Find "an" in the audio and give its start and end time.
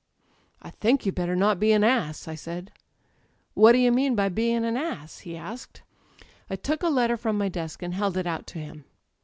1.73-1.83, 4.65-4.75